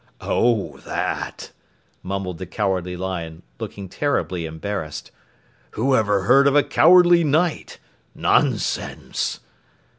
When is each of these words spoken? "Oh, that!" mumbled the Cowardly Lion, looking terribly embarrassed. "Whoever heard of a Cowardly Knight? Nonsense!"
"Oh, 0.21 0.77
that!" 0.79 1.51
mumbled 2.01 2.39
the 2.39 2.47
Cowardly 2.47 2.97
Lion, 2.97 3.43
looking 3.59 3.87
terribly 3.87 4.47
embarrassed. 4.47 5.11
"Whoever 5.77 6.23
heard 6.23 6.47
of 6.47 6.55
a 6.55 6.63
Cowardly 6.63 7.23
Knight? 7.23 7.77
Nonsense!" 8.15 9.41